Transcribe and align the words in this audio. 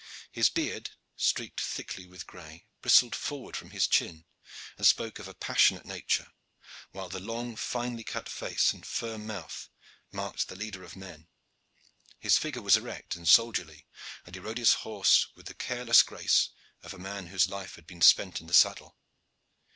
His 0.31 0.49
beard, 0.49 0.89
streaked 1.15 1.61
thickly 1.61 2.07
with 2.07 2.25
gray, 2.25 2.65
bristled 2.81 3.13
forward 3.13 3.55
from 3.55 3.69
his 3.69 3.85
chin, 3.87 4.25
and 4.75 4.87
spoke 4.87 5.19
of 5.19 5.27
a 5.27 5.35
passionate 5.35 5.85
nature, 5.85 6.33
while 6.89 7.07
the 7.07 7.19
long, 7.19 7.55
finely 7.55 8.03
cut 8.03 8.27
face 8.27 8.73
and 8.73 8.83
firm 8.83 9.27
mouth 9.27 9.69
marked 10.11 10.47
the 10.47 10.55
leader 10.55 10.83
of 10.83 10.95
men. 10.95 11.27
His 12.17 12.35
figure 12.39 12.63
was 12.63 12.77
erect 12.77 13.15
and 13.15 13.27
soldierly, 13.27 13.85
and 14.25 14.33
he 14.33 14.39
rode 14.41 14.57
his 14.57 14.73
horse 14.81 15.27
with 15.35 15.45
the 15.45 15.53
careless 15.53 16.01
grace 16.01 16.49
of 16.81 16.95
a 16.95 16.97
man 16.97 17.27
whose 17.27 17.47
life 17.47 17.75
had 17.75 17.85
been 17.85 18.01
spent 18.01 18.41
in 18.41 18.47
the 18.47 18.55
saddle. 18.55 18.97